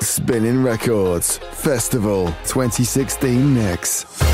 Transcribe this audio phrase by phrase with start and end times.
[0.00, 4.25] Spinning Records Festival 2016 mix.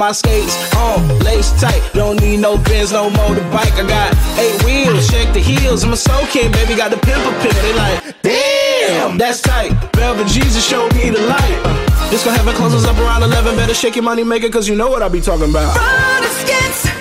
[0.00, 1.82] My skates on, lace tight.
[1.92, 3.76] Don't need no Benz, no motorbike.
[3.76, 5.84] I got eight wheels, shake the heels.
[5.84, 6.74] I'm a soul king, baby.
[6.74, 7.54] Got the pimple pimp.
[7.56, 9.72] They like, damn, that's tight.
[9.94, 11.60] Velvet Jesus showed me the light.
[11.64, 13.54] Uh, this gon' have it closes up around 11.
[13.56, 15.76] Better shake your money maker, cause you know what I be talking about.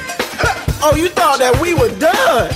[0.82, 2.56] Oh, you thought that we were done?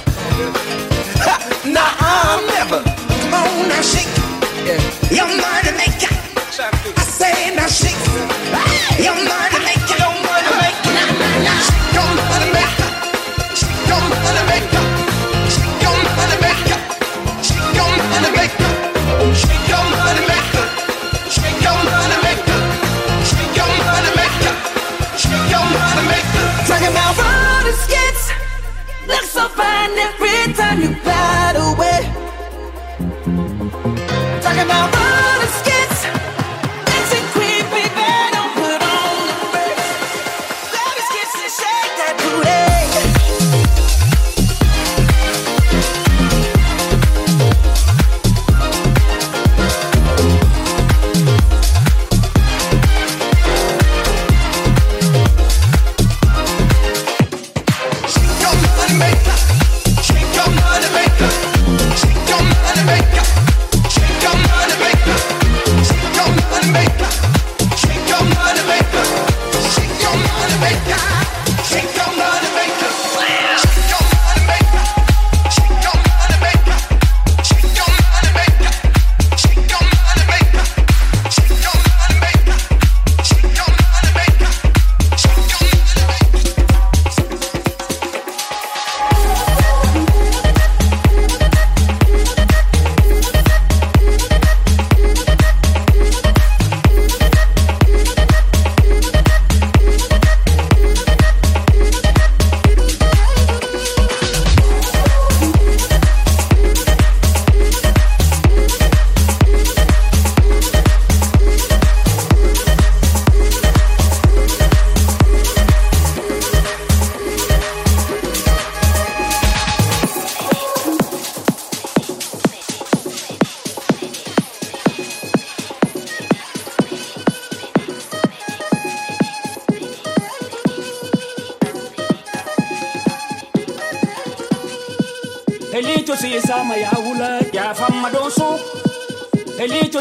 [135.74, 138.60] Elito si sama ya wula ya fama doso.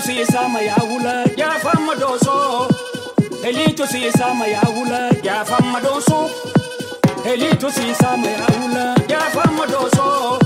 [0.04, 2.68] Si sama ya wula ya fama doso.
[3.90, 6.28] Si sama ya wula ya fama doso.
[7.72, 10.38] Si sama ya wula ya fama doso.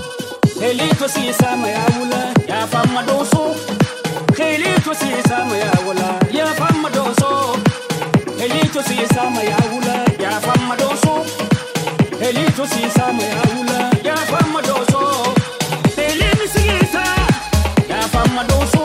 [1.08, 3.55] Si sama ya wula ya fama doso.
[4.38, 7.56] Elito si sama ya wula ya fama doso.
[8.38, 11.36] Ya wula ya fama doso.
[12.28, 15.34] elicho sisame aula yafama doso
[15.96, 17.05] telemisiisa
[17.90, 18.75] yafama doso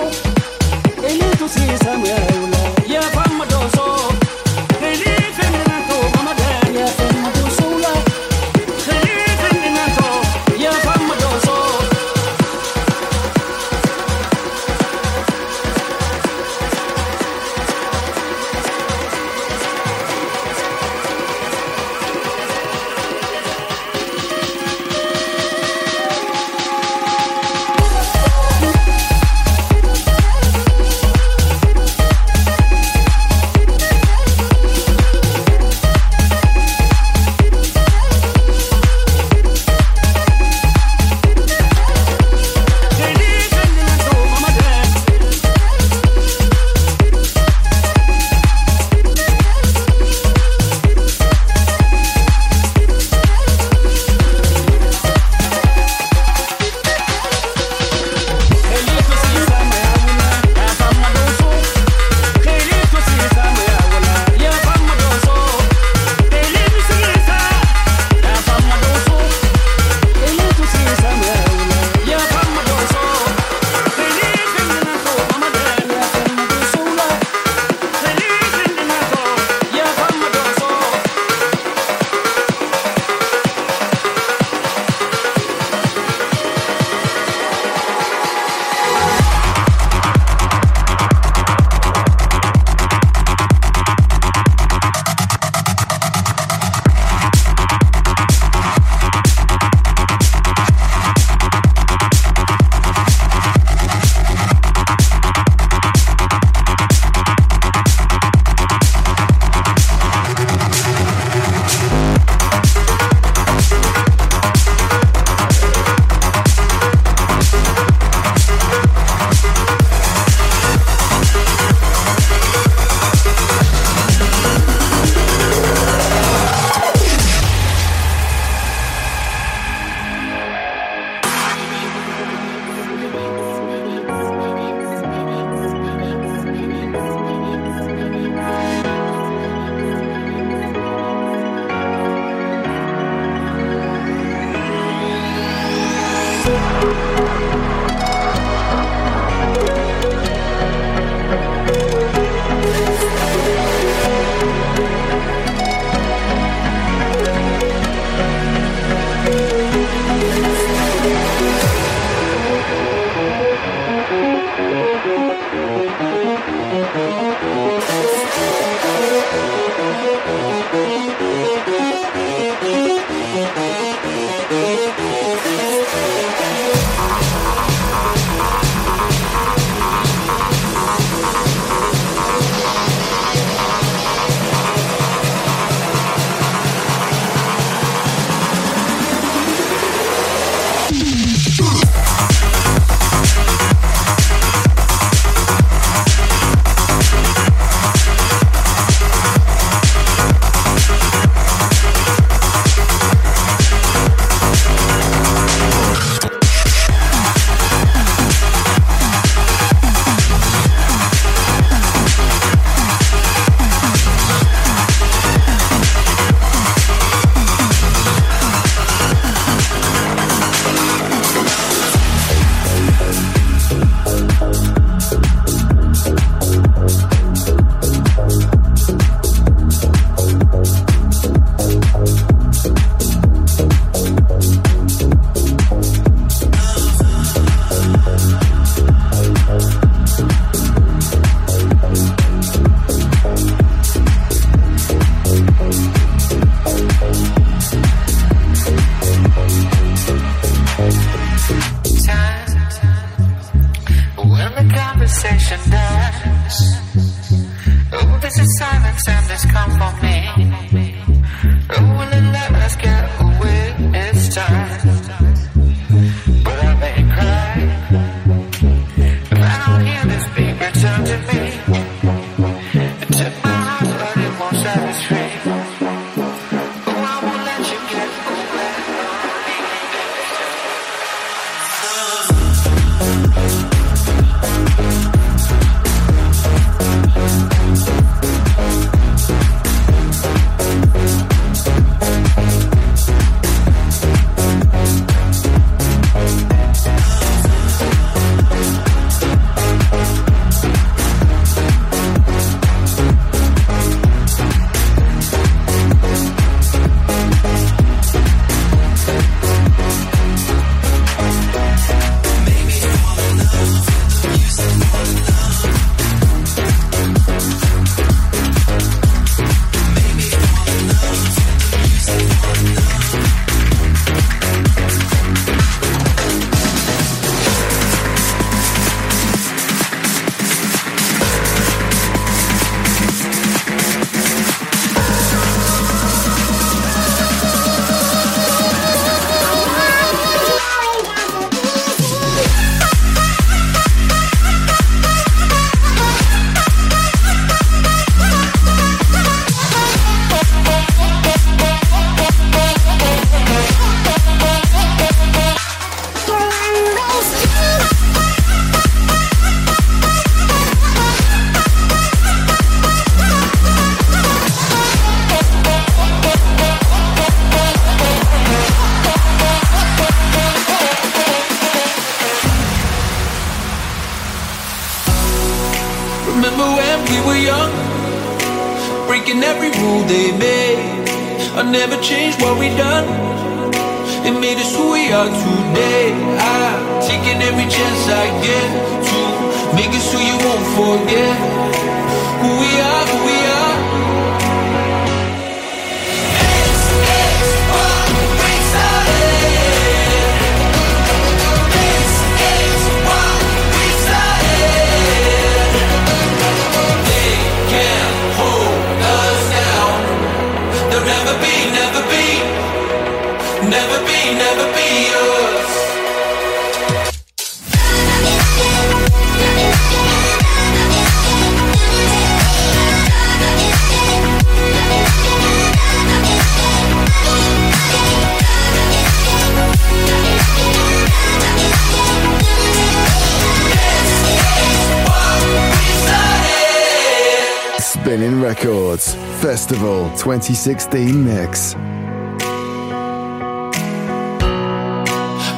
[439.72, 441.76] Festival 2016 mix.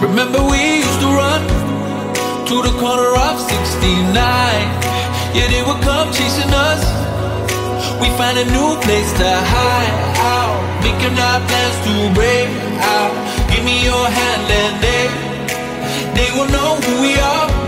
[0.05, 1.41] Remember we used to run
[2.46, 4.13] to the corner of 69.
[5.34, 6.86] Yeah, they would come chasing us.
[8.00, 12.50] We find a new place to hide out, making our plans to break
[12.86, 13.13] out.
[13.50, 15.10] Give me your hand and they,
[16.13, 17.62] they will know who we are.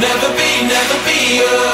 [0.00, 1.67] never be, never be alone.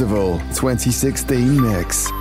[0.00, 2.19] Festival 2016 mix.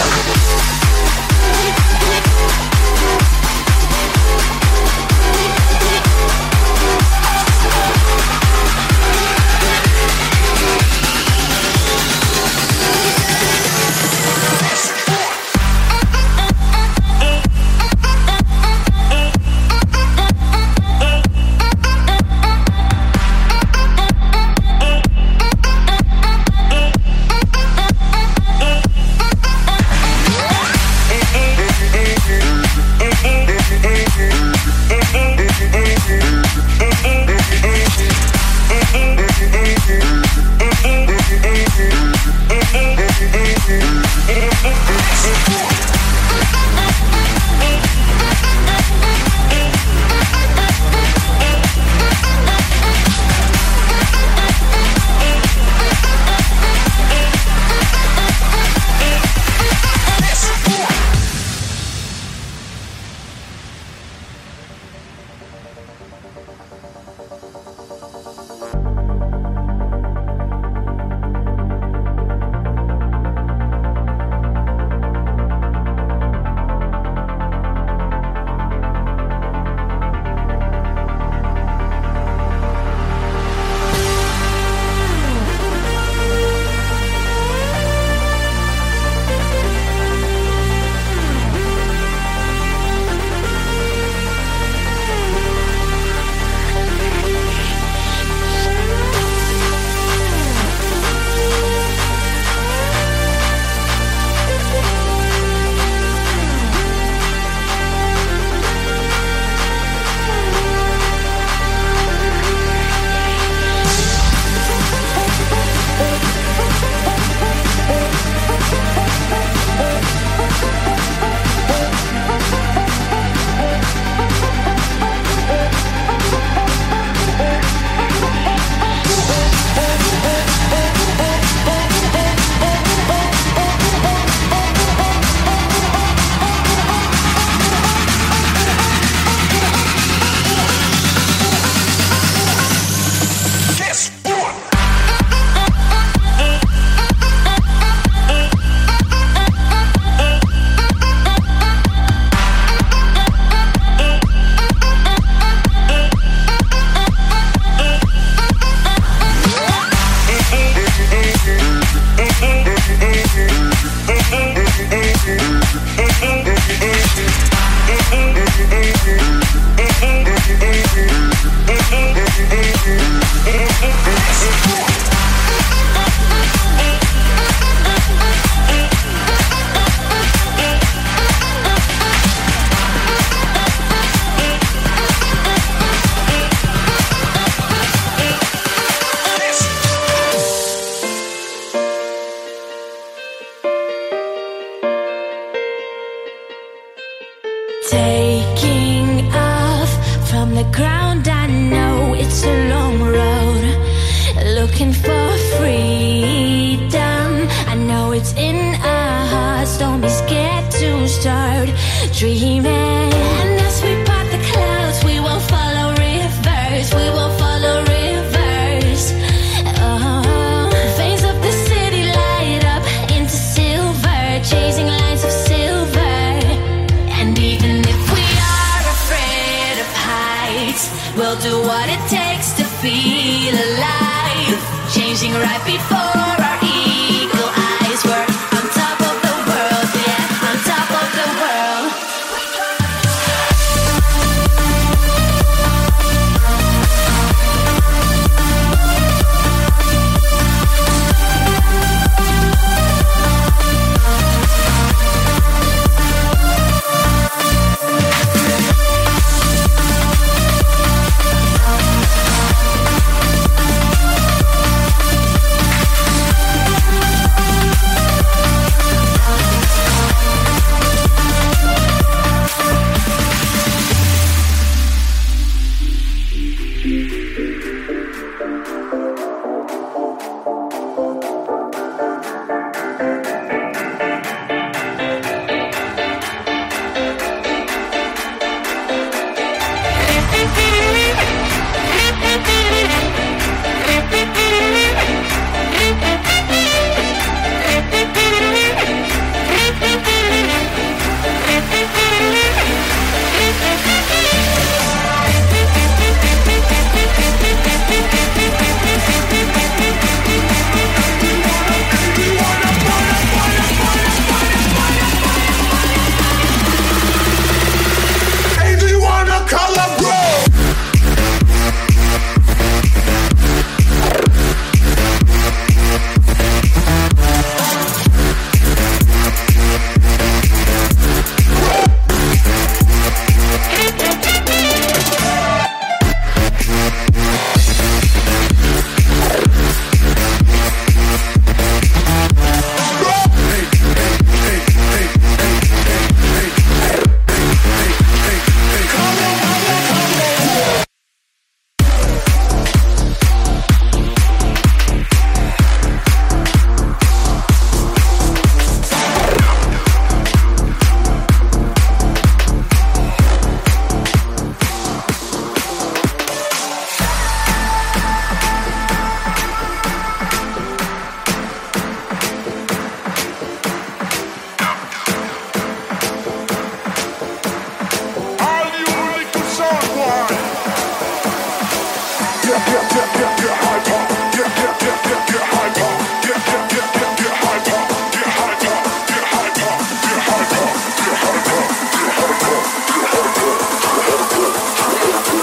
[0.00, 0.79] Música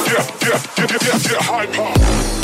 [0.05, 2.36] Get, get, get, get, get hyper.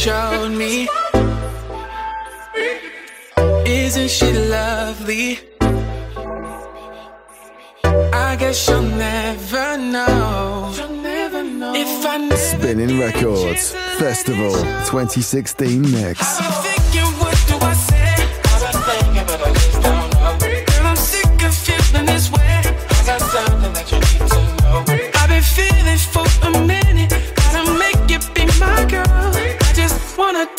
[0.00, 0.88] showed me.
[3.66, 5.38] Isn't she lovely?
[7.84, 10.72] I guess you'll never know.
[12.34, 14.52] Spinnin' Records Festival
[14.88, 16.18] 2016 mix.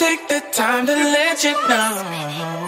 [0.02, 2.61] Take the time to let you know.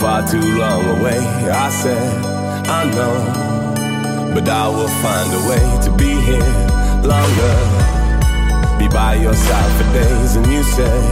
[0.00, 1.18] Far too long away.
[1.18, 2.24] I said
[2.68, 3.16] I know,
[4.34, 6.54] but I will find a way to be here
[7.02, 7.54] longer.
[8.78, 11.02] Be by your side for days, and you said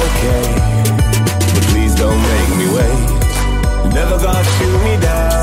[0.00, 0.44] okay,
[1.54, 3.00] but please don't make me wait.
[3.98, 5.40] Never gonna shoot me down.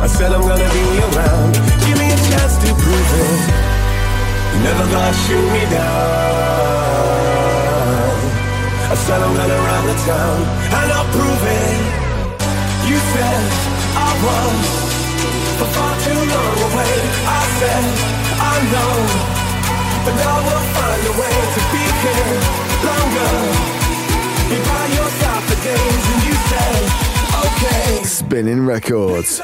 [0.00, 1.52] I said I'm gonna be around.
[1.84, 3.40] Give me a chance to prove it.
[4.64, 7.37] Never gonna shoot me down.
[9.06, 10.38] Said I'm gonna the town,
[10.78, 11.80] and I'll prove it.
[12.88, 13.42] You said
[13.96, 14.58] I was
[15.58, 16.94] for far too long away.
[17.38, 17.84] I said
[18.52, 18.94] I know,
[20.04, 22.34] but I will find a way to be here
[22.88, 23.34] longer.
[24.50, 26.82] Be by your side for days, and you said
[27.44, 28.04] okay.
[28.04, 29.40] Spinnin' Records.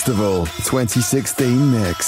[0.00, 1.99] Festival 2016 mix.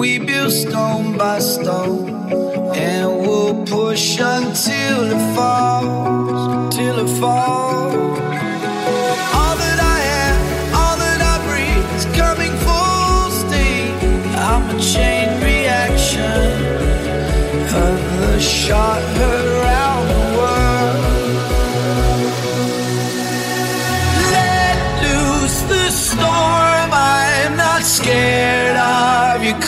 [0.00, 2.08] we build stone by stone,
[2.74, 7.69] and we'll push until it falls, till it falls.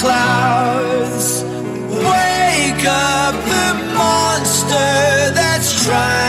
[0.02, 1.44] Clouds.
[2.08, 6.21] Wake up the monster that's trying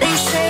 [0.00, 0.49] They say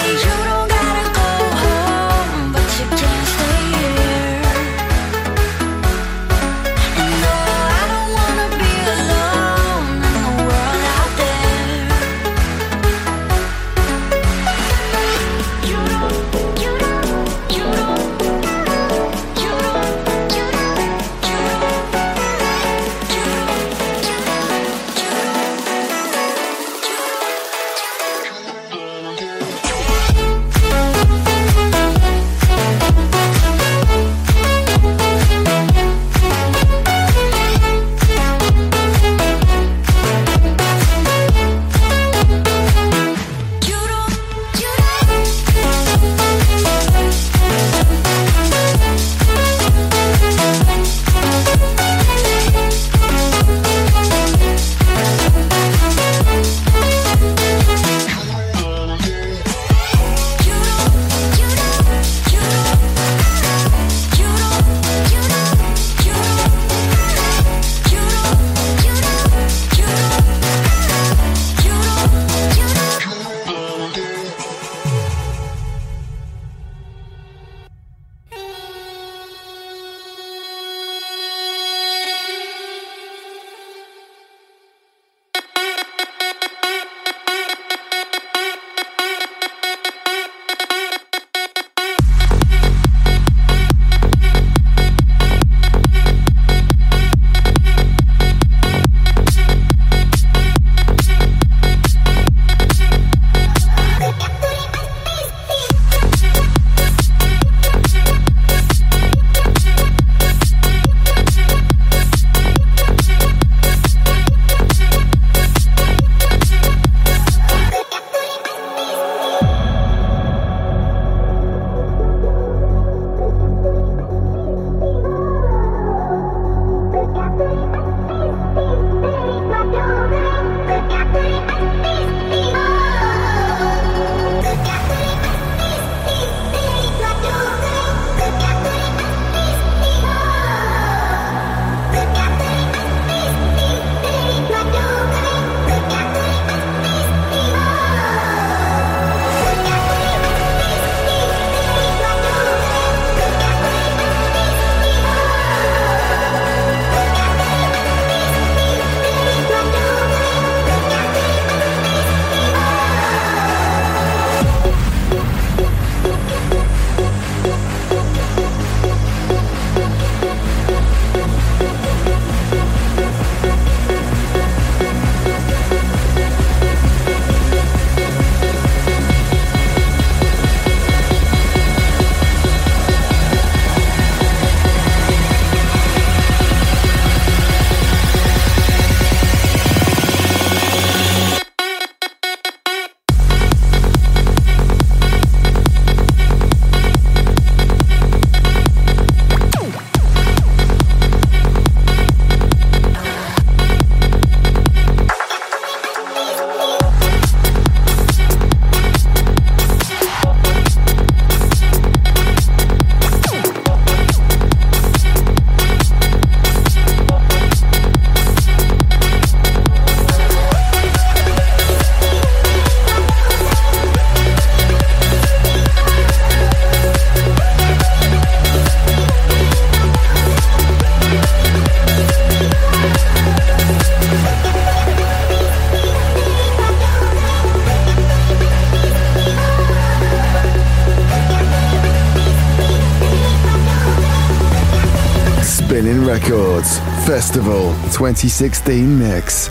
[247.20, 249.50] Festival 2016 mix.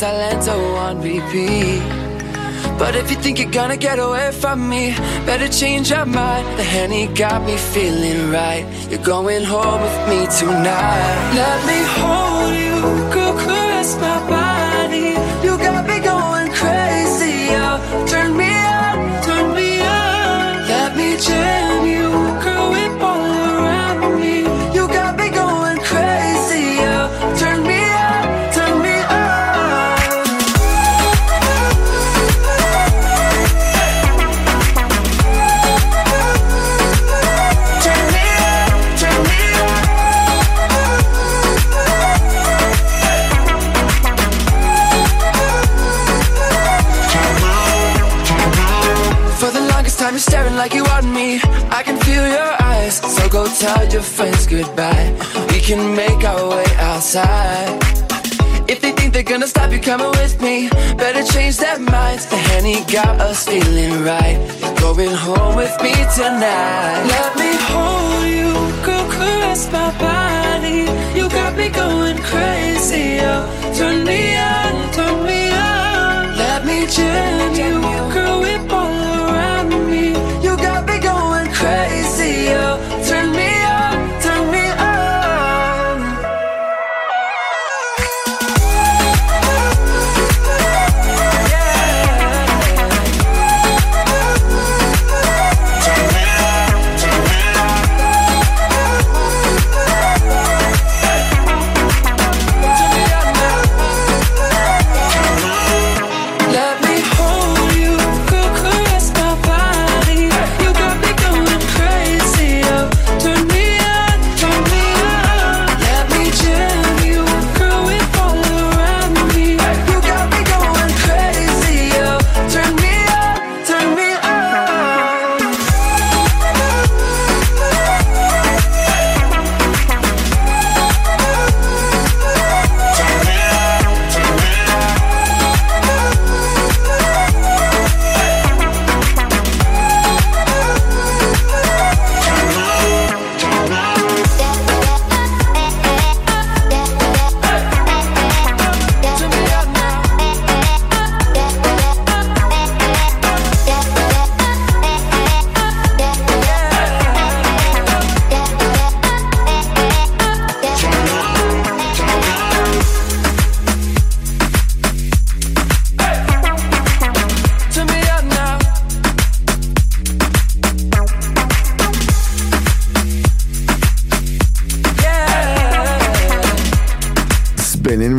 [0.00, 1.82] Got Silento oh, on repeat.
[2.78, 4.94] But if you think you're gonna get away from me
[5.26, 6.46] Better change your mind.
[6.58, 8.64] The Henny got me feeling right.
[8.90, 11.32] You're going home with me tonight.
[11.34, 13.17] Let me hold you
[53.58, 55.10] tell your friends goodbye.
[55.50, 57.82] We can make our way outside.
[58.68, 60.68] If they think they're gonna stop you coming with me.
[60.96, 62.26] Better change their minds.
[62.26, 64.38] The Henny got us feeling right.
[64.80, 67.02] Going home with me tonight.
[67.14, 68.52] Let me hold you
[68.86, 70.80] Girl, caress my body.
[71.18, 73.42] You got me going crazy oh.
[73.76, 76.36] Turn me on, turn me on.
[76.36, 77.80] Let me jam you
[78.14, 80.10] Girl, whip all around me.
[80.44, 82.97] You got me going crazy oh.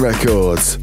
[0.10, 0.80] Records.